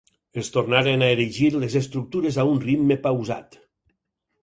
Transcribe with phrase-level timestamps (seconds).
[0.43, 3.65] Es tornaren a erigir les estructures a un ritme pausat.